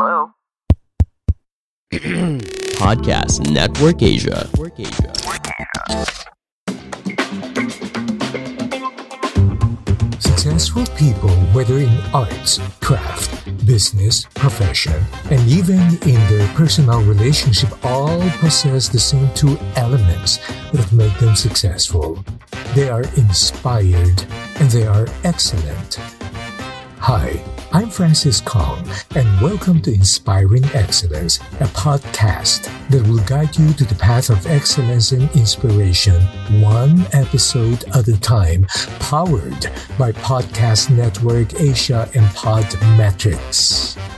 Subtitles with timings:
[0.00, 0.30] Hello?
[2.78, 4.46] Podcast Network Asia.
[10.20, 15.02] Successful people, whether in arts, craft, business, profession,
[15.32, 20.38] and even in their personal relationship, all possess the same two elements
[20.70, 22.24] that make them successful.
[22.76, 24.22] They are inspired
[24.60, 25.96] and they are excellent.
[27.00, 28.82] Hi, I'm Francis Kong,
[29.14, 34.46] and welcome to Inspiring Excellence, a podcast that will guide you to the path of
[34.46, 36.18] excellence and inspiration,
[36.62, 38.66] one episode at a time,
[39.00, 44.17] powered by Podcast Network Asia and Podmetrics.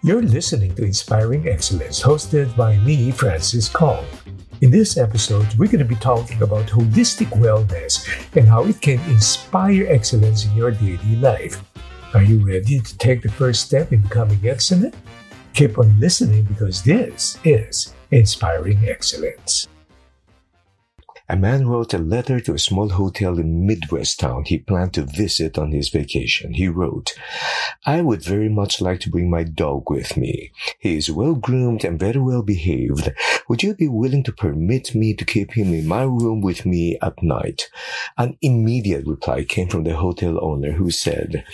[0.00, 4.04] You're listening to Inspiring Excellence, hosted by me, Francis Kong.
[4.60, 9.00] In this episode, we're going to be talking about holistic wellness and how it can
[9.10, 11.60] inspire excellence in your daily life.
[12.14, 14.94] Are you ready to take the first step in becoming excellent?
[15.54, 19.66] Keep on listening because this is Inspiring Excellence.
[21.30, 25.02] A man wrote a letter to a small hotel in Midwest town he planned to
[25.02, 26.54] visit on his vacation.
[26.54, 27.12] He wrote,
[27.84, 30.52] I would very much like to bring my dog with me.
[30.78, 33.12] He is well groomed and very well behaved.
[33.46, 36.98] Would you be willing to permit me to keep him in my room with me
[37.02, 37.68] at night?
[38.16, 41.44] An immediate reply came from the hotel owner who said,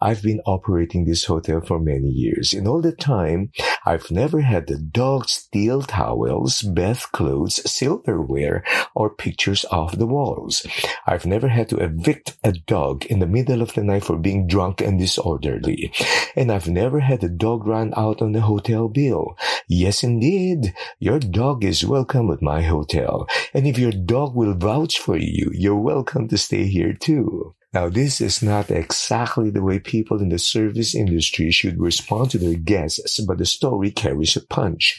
[0.00, 2.52] I've been operating this hotel for many years.
[2.52, 3.50] In all the time,
[3.84, 10.66] I've never had the dog steal towels, bath clothes, silverware, or pictures off the walls.
[11.06, 14.46] I've never had to evict a dog in the middle of the night for being
[14.46, 15.92] drunk and disorderly.
[16.34, 19.36] And I've never had a dog run out on the hotel bill.
[19.68, 20.74] Yes, indeed.
[20.98, 23.26] Your dog is welcome at my hotel.
[23.54, 27.54] And if your dog will vouch for you, you're welcome to stay here too.
[27.76, 32.38] Now, this is not exactly the way people in the service industry should respond to
[32.38, 34.98] their guests, but the story carries a punch.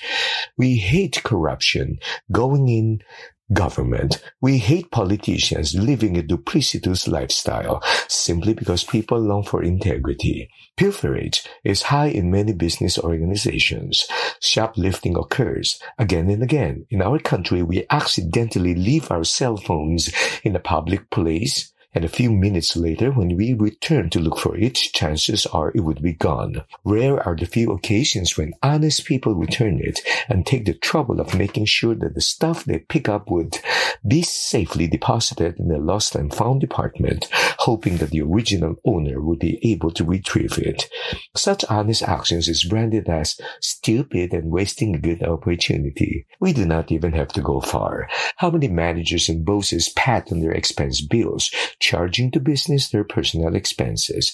[0.58, 1.98] We hate corruption
[2.32, 3.02] going in
[3.54, 4.22] government.
[4.42, 10.50] We hate politicians living a duplicitous lifestyle simply because people long for integrity.
[10.78, 14.08] Pilferage is high in many business organizations.
[14.42, 16.86] Shoplifting occurs again and again.
[16.90, 20.12] In our country, we accidentally leave our cell phones
[20.44, 24.56] in a public place and a few minutes later, when we return to look for
[24.58, 26.64] it, chances are it would be gone.
[26.84, 31.34] Rare are the few occasions when honest people return it and take the trouble of
[31.34, 33.58] making sure that the stuff they pick up would
[34.06, 39.40] be safely deposited in the lost and found department, hoping that the original owner would
[39.40, 40.90] be able to retrieve it.
[41.36, 46.28] Such honest actions is branded as stupid and wasting a good opportunity.
[46.40, 48.08] We do not even have to go far.
[48.36, 51.50] How many managers and bosses pat on their expense bills,
[51.80, 54.34] charging to business their personal expenses.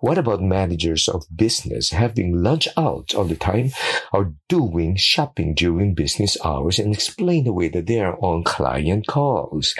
[0.00, 3.70] What about managers of business having lunch out all the time
[4.12, 9.74] or doing shopping during business hours and explain away that they are on client calls?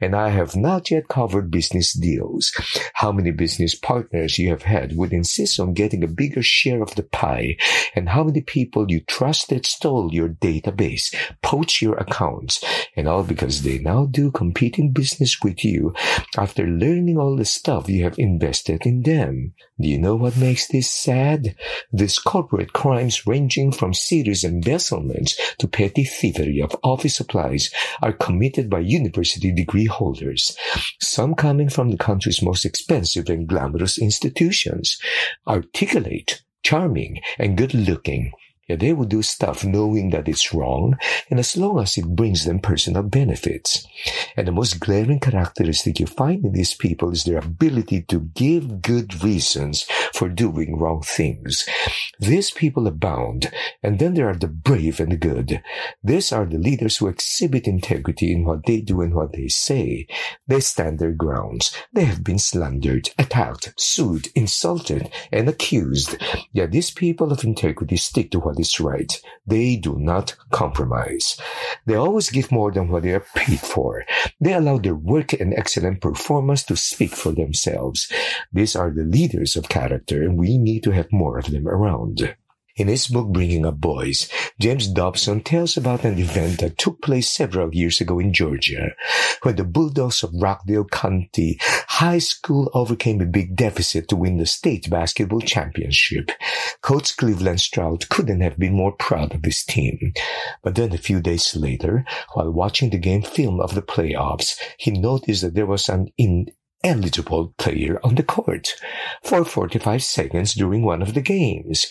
[0.00, 2.52] And I have not yet covered business deals.
[2.94, 6.94] How many business partners you have had would insist on getting a bigger share of
[6.94, 7.56] the pie
[7.94, 12.64] and how many people you trusted stole your database, poach your accounts,
[12.96, 15.94] and all because they now do competing business with you
[16.36, 19.52] after learning all the stuff you have invested in them.
[19.80, 21.54] Do you know what makes this sad?
[21.92, 27.70] These corporate crimes ranging from serious embezzlement to petty thievery of office supplies
[28.00, 30.56] are committed by university degree holders,
[31.00, 34.98] some coming from the country's most expensive and glamorous institutions,
[35.46, 38.32] articulate, charming, and good looking.
[38.66, 40.98] Yeah, they will do stuff knowing that it's wrong,
[41.30, 43.86] and as long as it brings them personal benefits.
[44.36, 48.82] And the most glaring characteristic you find in these people is their ability to give
[48.82, 51.64] good reasons for doing wrong things.
[52.18, 53.52] These people abound,
[53.84, 55.62] and then there are the brave and the good.
[56.02, 60.08] These are the leaders who exhibit integrity in what they do and what they say.
[60.48, 61.72] They stand their grounds.
[61.92, 66.16] They have been slandered, attacked, sued, insulted, and accused.
[66.52, 69.20] Yet these people of integrity stick to what what is right.
[69.46, 71.38] They do not compromise.
[71.84, 74.04] They always give more than what they are paid for.
[74.40, 78.10] They allow their work and excellent performance to speak for themselves.
[78.52, 82.34] These are the leaders of character, and we need to have more of them around.
[82.76, 84.28] In his book Bringing Up Boys,
[84.60, 88.90] James Dobson tells about an event that took place several years ago in Georgia,
[89.42, 94.44] when the Bulldogs of Rockdale County High School overcame a big deficit to win the
[94.44, 96.30] state basketball championship.
[96.82, 100.12] Coach Cleveland Stroud couldn't have been more proud of his team.
[100.62, 104.90] But then a few days later, while watching the game film of the playoffs, he
[104.90, 106.48] noticed that there was an in
[106.86, 108.76] eligible player on the court
[109.24, 111.86] for 45 seconds during one of the games.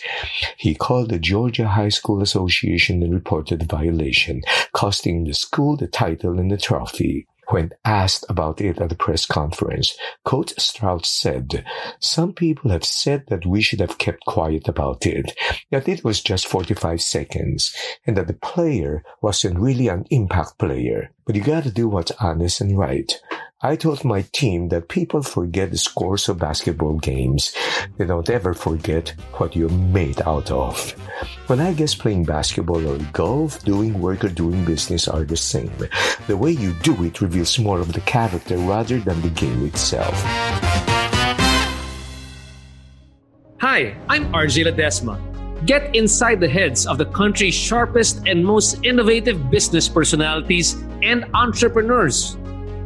[0.56, 5.86] He called the Georgia High School Association and reported the violation, costing the school the
[5.86, 7.26] title and the trophy.
[7.48, 11.64] When asked about it at the press conference, Coach Stroud said,
[12.00, 15.32] Some people have said that we should have kept quiet about it,
[15.70, 17.72] that it was just 45 seconds,
[18.04, 21.12] and that the player wasn't really an impact player.
[21.24, 23.12] But you gotta do what's honest and right.
[23.62, 27.54] I told my team that people forget the scores of basketball games.
[27.96, 30.90] They don't ever forget what you're made out of.
[31.46, 35.72] When I guess playing basketball or golf, doing work or doing business are the same.
[36.26, 40.12] The way you do it reveals more of the character rather than the game itself.
[43.62, 45.18] Hi, I'm RJ Ledesma.
[45.64, 52.36] Get inside the heads of the country's sharpest and most innovative business personalities and entrepreneurs.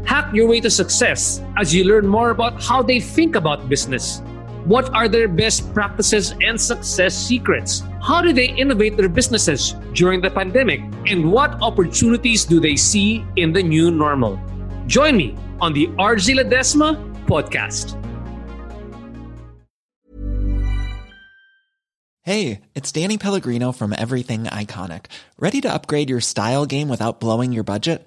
[0.05, 4.21] Hack your way to success as you learn more about how they think about business.
[4.65, 7.83] What are their best practices and success secrets?
[8.03, 10.81] How do they innovate their businesses during the pandemic?
[11.07, 14.39] And what opportunities do they see in the new normal?
[14.87, 17.97] Join me on the RJ Ledesma podcast.
[22.23, 25.07] Hey, it's Danny Pellegrino from Everything Iconic.
[25.39, 28.07] Ready to upgrade your style game without blowing your budget?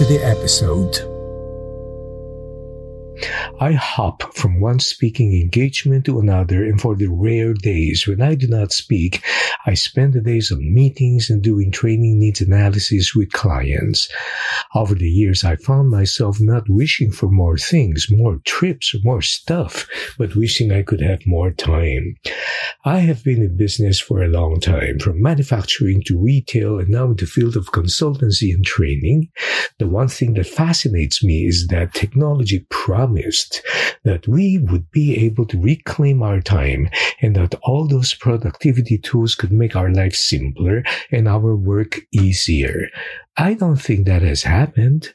[0.00, 1.19] To the episode.
[3.60, 8.34] I hop from one speaking engagement to another, and for the rare days when I
[8.34, 9.22] do not speak,
[9.66, 14.08] I spend the days on meetings and doing training needs analysis with clients.
[14.74, 19.22] Over the years, I found myself not wishing for more things, more trips, or more
[19.22, 19.86] stuff,
[20.16, 22.16] but wishing I could have more time.
[22.84, 27.06] I have been in business for a long time, from manufacturing to retail, and now
[27.06, 29.28] in the field of consultancy and training.
[29.78, 32.60] The one thing that fascinates me is that technology
[33.10, 33.62] promised
[34.04, 36.88] that we would be able to reclaim our time
[37.20, 42.88] and that all those productivity tools could make our life simpler and our work easier.
[43.36, 45.14] I don't think that has happened.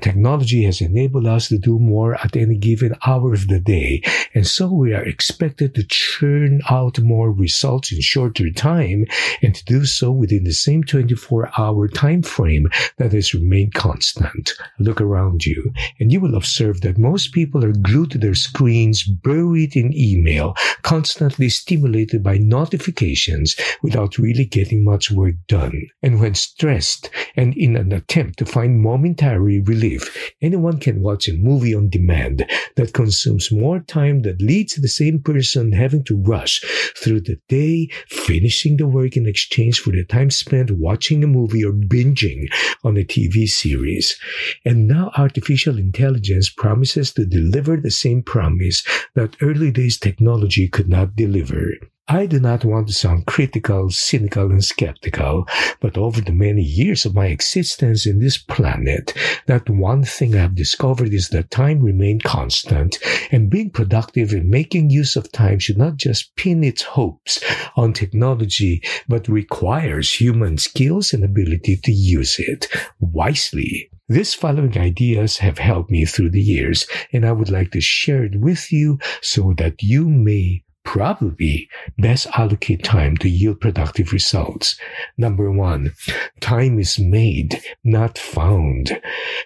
[0.00, 4.02] Technology has enabled us to do more at any given hour of the day,
[4.34, 9.06] and so we are expected to churn out more results in shorter time
[9.42, 12.66] and to do so within the same 24 hour time frame
[12.98, 14.52] that has remained constant.
[14.80, 19.04] Look around you, and you will observe that most people are glued to their screens,
[19.04, 25.88] buried in email, constantly stimulated by notifications without really getting much work done.
[26.02, 31.34] And when stressed and in an attempt to find momentary relief, anyone can watch a
[31.34, 36.60] movie on demand that consumes more time that leads the same person having to rush
[36.96, 41.64] through the day, finishing the work in exchange for the time spent watching a movie
[41.64, 42.46] or binging
[42.84, 44.18] on a TV series.
[44.64, 48.82] And now artificial intelligence promises to deliver the same promise
[49.14, 51.72] that early days technology could not deliver.
[52.08, 55.46] I do not want to sound critical, cynical, and skeptical,
[55.80, 59.14] but over the many years of my existence in this planet,
[59.46, 62.98] that one thing I have discovered is that time remained constant,
[63.30, 67.42] and being productive and making use of time should not just pin its hopes
[67.76, 72.66] on technology, but requires human skills and ability to use it
[72.98, 73.90] wisely.
[74.08, 78.24] These following ideas have helped me through the years, and I would like to share
[78.24, 84.78] it with you so that you may probably best allocate time to yield productive results.
[85.16, 85.92] Number one,
[86.40, 89.00] time is made, not found.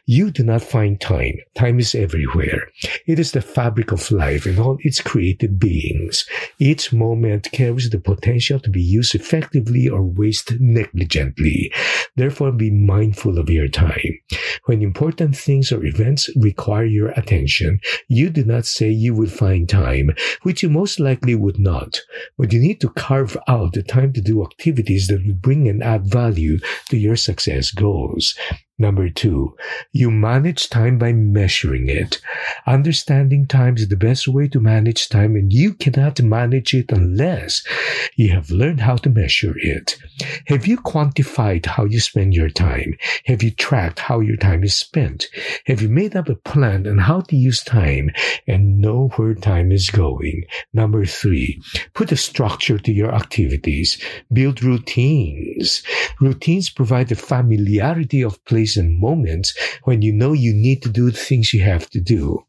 [0.07, 1.38] You do not find time.
[1.55, 2.69] Time is everywhere.
[3.07, 6.26] It is the fabric of life and all its created beings.
[6.59, 11.73] Each moment carries the potential to be used effectively or wasted negligently.
[12.16, 14.21] Therefore, be mindful of your time.
[14.64, 19.69] When important things or events require your attention, you do not say you will find
[19.69, 20.11] time,
[20.43, 22.00] which you most likely would not,
[22.38, 25.83] but you need to carve out the time to do activities that would bring and
[25.83, 28.37] add value to your success goals.
[28.78, 29.56] Number two,
[29.92, 32.21] you manage time by measuring it.
[32.66, 37.64] Understanding time is the best way to manage time, and you cannot manage it unless
[38.16, 39.97] you have learned how to measure it.
[40.49, 42.99] Have you quantified how you spend your time?
[43.25, 45.28] Have you tracked how your time is spent?
[45.64, 48.11] Have you made up a plan on how to use time
[48.47, 50.45] and know where time is going?
[50.75, 51.62] Number three,
[51.95, 53.99] put a structure to your activities.
[54.30, 55.83] Build routines.
[56.21, 59.54] Routines provide the familiarity of place and moments
[59.85, 62.42] when you know you need to do the things you have to do.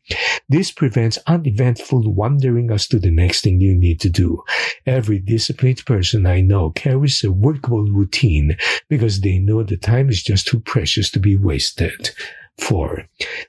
[0.48, 4.42] This prevents uneventful wandering as to the next thing you need to do.
[4.86, 8.56] Every disciplined person I know carries a workable routine
[8.88, 12.12] because they know the time is just too precious to be wasted.
[12.60, 13.06] Four,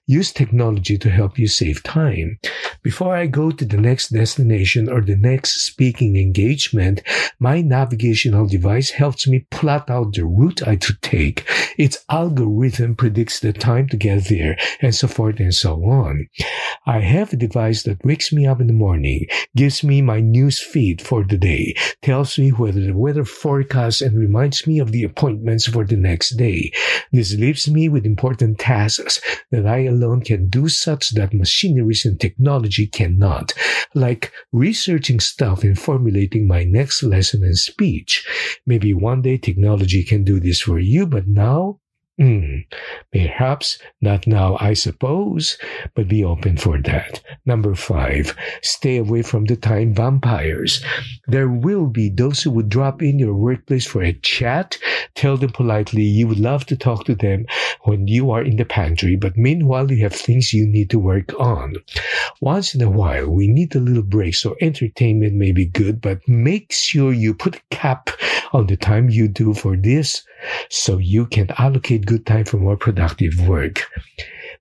[0.07, 2.39] use technology to help you save time.
[2.83, 7.03] Before I go to the next destination or the next speaking engagement,
[7.41, 11.49] my navigational device helps me plot out the route I to take.
[11.77, 16.29] Its algorithm predicts the time to get there and so forth and so on.
[16.87, 20.61] I have a device that wakes me up in the morning, gives me my news
[20.61, 25.03] feed for the day, tells me whether the weather forecast and reminds me of the
[25.03, 26.73] appointments for the next day.
[27.13, 28.98] This leaves me with important tasks
[29.51, 33.53] that I alone can do such that machineries and technology cannot,
[33.95, 38.27] like researching stuff and formulating my next lesson and speech.
[38.67, 41.81] Maybe one day technology can do this for you, but now
[42.19, 42.67] Hmm.
[43.13, 45.57] Perhaps not now, I suppose,
[45.95, 47.23] but be open for that.
[47.47, 50.83] Number five, stay away from the time vampires.
[51.29, 54.79] There will be those who would drop in your workplace for a chat.
[55.15, 57.47] Tell them politely you would love to talk to them
[57.83, 61.33] when you are in the pantry, but meanwhile you have things you need to work
[61.39, 61.75] on.
[62.41, 66.27] Once in a while, we need a little break, so entertainment may be good, but
[66.29, 68.11] make sure you put a cap
[68.53, 70.23] on the time you do for this
[70.71, 73.83] so you can allocate good time for more productive work.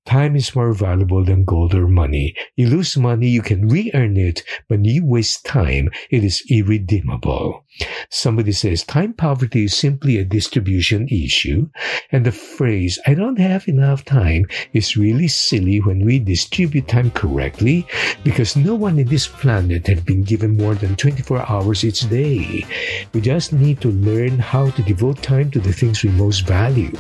[0.08, 2.34] Time is more valuable than gold or money.
[2.56, 4.42] You lose money, you can re-earn it.
[4.68, 7.66] When you waste time, it is irredeemable.
[8.10, 11.70] Somebody says time poverty is simply a distribution issue.
[12.10, 17.12] And the phrase, I don't have enough time, is really silly when we distribute time
[17.12, 17.86] correctly
[18.24, 22.66] because no one in this planet has been given more than 24 hours each day.
[23.12, 26.96] We just need to learn how to devote time to the things we most value.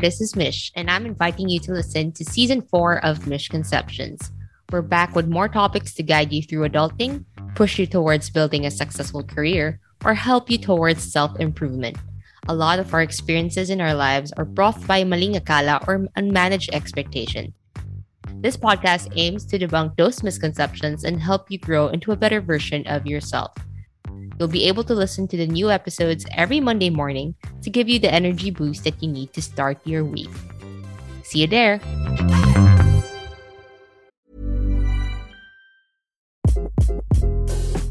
[0.00, 4.30] This is Mish, and I'm inviting you to listen to season four of Mishconceptions.
[4.70, 7.24] We're back with more topics to guide you through adulting,
[7.56, 11.98] push you towards building a successful career, or help you towards self improvement.
[12.46, 16.70] A lot of our experiences in our lives are brought by maling akala or unmanaged
[16.72, 17.52] expectation.
[18.36, 22.86] This podcast aims to debunk those misconceptions and help you grow into a better version
[22.86, 23.52] of yourself.
[24.38, 27.98] You'll be able to listen to the new episodes every Monday morning to give you
[27.98, 30.30] the energy boost that you need to start your week.
[31.24, 31.80] See you there.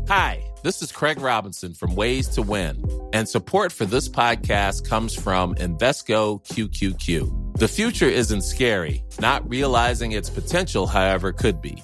[0.08, 2.84] Hi, this is Craig Robinson from Ways to Win,
[3.14, 7.58] and support for this podcast comes from Invesco QQQ.
[7.58, 11.84] The future isn't scary, not realizing its potential, however, could be.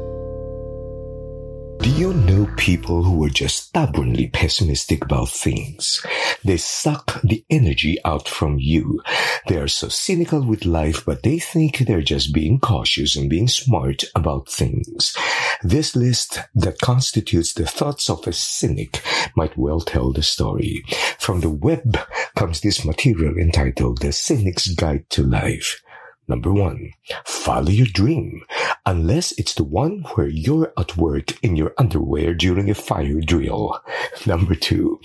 [1.81, 6.05] Do you know people who are just stubbornly pessimistic about things?
[6.43, 9.01] They suck the energy out from you.
[9.47, 13.47] They are so cynical with life, but they think they're just being cautious and being
[13.47, 15.17] smart about things.
[15.63, 19.01] This list that constitutes the thoughts of a cynic
[19.35, 20.83] might well tell the story.
[21.17, 21.97] From the web
[22.35, 25.81] comes this material entitled The Cynic's Guide to Life.
[26.27, 26.91] Number one,
[27.25, 28.43] follow your dream,
[28.85, 33.79] unless it's the one where you're at work in your underwear during a fire drill.
[34.25, 34.99] Number two,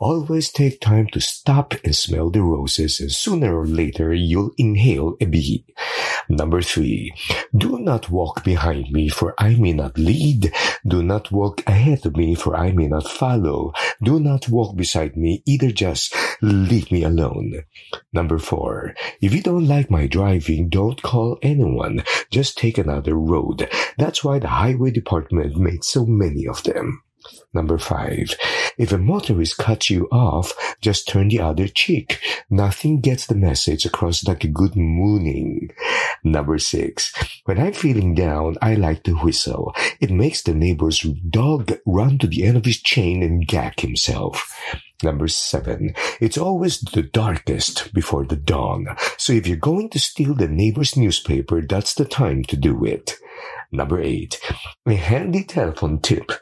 [0.00, 5.16] always take time to stop and smell the roses and sooner or later you'll inhale
[5.20, 5.64] a bee.
[6.28, 7.12] Number three,
[7.56, 10.52] do not walk behind me for I may not lead.
[10.86, 13.72] Do not walk ahead of me for I may not follow.
[14.02, 17.64] Do not walk beside me either just leave me alone.
[18.12, 22.02] Number four, if you don't like my driving, don't call anyone.
[22.30, 23.68] Just take another road.
[23.98, 27.02] That's why the highway department made so many of them.
[27.52, 28.34] Number five,
[28.78, 32.20] if a motorist cuts you off, just turn the other cheek.
[32.48, 35.70] Nothing gets the message across like a good mooning.
[36.22, 37.12] Number six,
[37.44, 39.74] when I'm feeling down, I like to whistle.
[40.00, 44.54] It makes the neighbor's dog run to the end of his chain and gag himself.
[45.02, 48.86] Number seven, it's always the darkest before the dawn.
[49.16, 53.14] So if you're going to steal the neighbor's newspaper, that's the time to do it.
[53.72, 54.40] Number eight,
[54.84, 56.32] a handy telephone tip.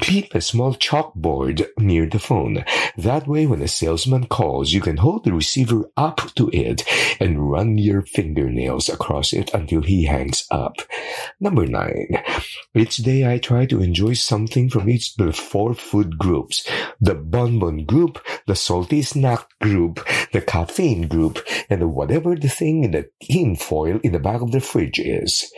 [0.00, 2.64] Keep a small chalkboard near the phone.
[2.96, 6.82] That way, when a salesman calls, you can hold the receiver up to it
[7.20, 10.76] and run your fingernails across it until he hangs up.
[11.40, 12.22] Number nine,
[12.74, 16.66] each day I try to enjoy something from each of the four food groups.
[17.00, 20.00] The bonbon group, the salty snack group,
[20.32, 21.38] the caffeine group,
[21.68, 25.52] and whatever the thing in the tin foil in the back of the fridge is.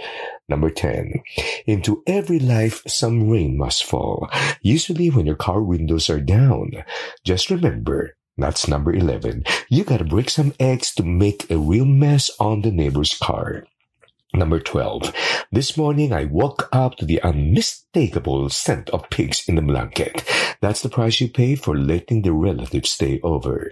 [0.49, 1.23] Number 10.
[1.67, 4.29] Into every life, some rain must fall.
[4.61, 6.85] Usually when your car windows are down.
[7.25, 9.45] Just remember, that's number 11.
[9.71, 13.65] You gotta break some eggs to make a real mess on the neighbor's car.
[14.35, 15.15] Number 12.
[15.53, 20.29] This morning I woke up to the unmistakable scent of pigs in the blanket.
[20.61, 23.71] That's the price you pay for letting the relatives stay over.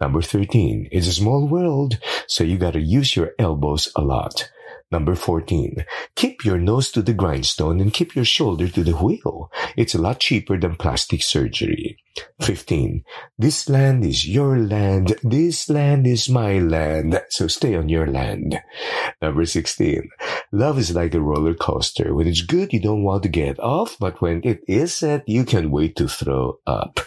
[0.00, 0.88] Number 13.
[0.92, 1.98] It's a small world,
[2.28, 4.48] so you gotta use your elbows a lot.
[4.92, 5.84] Number 14.
[6.14, 9.50] Keep your nose to the grindstone and keep your shoulder to the wheel.
[9.76, 11.98] It's a lot cheaper than plastic surgery.
[12.40, 13.04] 15.
[13.36, 15.16] This land is your land.
[15.22, 17.20] This land is my land.
[17.30, 18.60] So stay on your land.
[19.20, 20.08] Number 16.
[20.52, 22.14] Love is like a roller coaster.
[22.14, 25.70] When it's good, you don't want to get off, but when it isn't, you can
[25.70, 27.00] wait to throw up.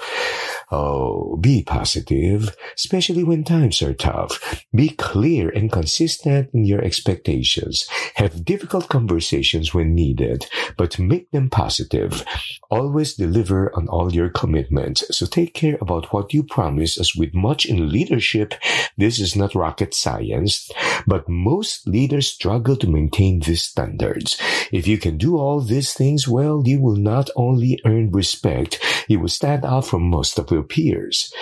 [0.72, 4.64] Oh, be positive, especially when times are tough.
[4.74, 7.88] Be clear and consistent in your expectations.
[8.16, 10.46] Have difficult conversations when needed,
[10.78, 12.24] but make them positive.
[12.70, 15.04] Always deliver on all your commitments.
[15.18, 18.54] So take care about what you promise as with much in leadership.
[18.96, 20.70] This is not rocket science,
[21.08, 24.38] but most leaders struggle to maintain these standards.
[24.72, 29.20] If you can do all these things well, you will not only earn respect, you
[29.20, 31.34] will stand out from most of peers.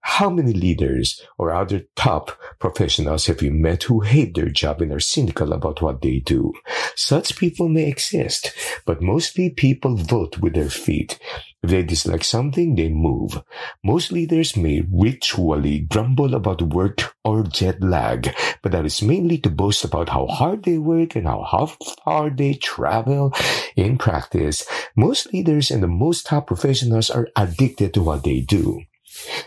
[0.00, 4.92] How many leaders or other top professionals have you met who hate their job and
[4.92, 6.52] are cynical about what they do?
[6.94, 8.52] Such people may exist,
[8.86, 11.18] but mostly people vote with their feet.
[11.66, 13.42] If they dislike something, they move.
[13.82, 19.50] Most leaders may ritually grumble about work or jet lag, but that is mainly to
[19.50, 21.66] boast about how hard they work and how, how
[22.04, 23.34] far they travel.
[23.74, 28.82] In practice, most leaders and the most top professionals are addicted to what they do.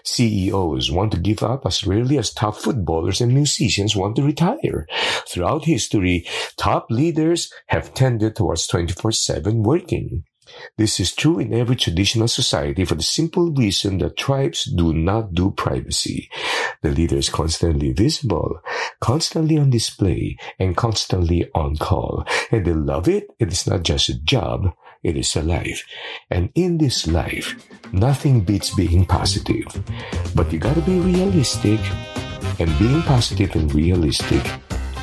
[0.04, 4.86] CEOs want to give up as rarely as top footballers and musicians want to retire.
[5.26, 6.28] Throughout history,
[6.58, 10.26] top leaders have tended towards 24-7 working.
[10.78, 15.34] This is true in every traditional society for the simple reason that tribes do not
[15.34, 16.30] do privacy.
[16.82, 18.62] The leader is constantly visible,
[19.02, 22.26] constantly on display, and constantly on call.
[22.52, 23.32] And they love it.
[23.40, 25.86] It is not just a job, it is a life.
[26.30, 27.56] And in this life,
[27.92, 29.68] nothing beats being positive.
[30.36, 31.80] But you gotta be realistic.
[32.60, 34.44] And being positive and realistic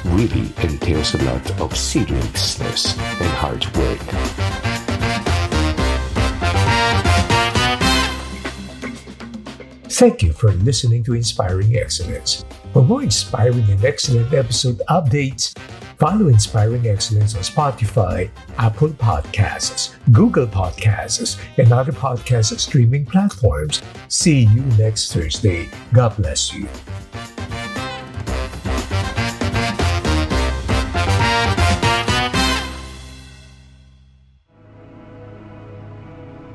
[0.05, 4.56] really entails a lot of seriousness and hard work.
[9.97, 12.45] Thank you for listening to Inspiring Excellence.
[12.75, 15.57] For more inspiring and excellent episode updates,
[15.99, 18.29] follow Inspiring Excellence on Spotify,
[18.59, 23.81] Apple Podcasts, Google Podcasts, and other podcast streaming platforms.
[24.09, 25.71] See you next Thursday.
[25.95, 26.69] God bless you.